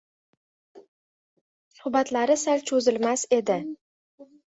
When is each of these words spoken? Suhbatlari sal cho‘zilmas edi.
Suhbatlari 1.81 2.41
sal 2.47 2.67
cho‘zilmas 2.73 3.31
edi. 3.43 3.63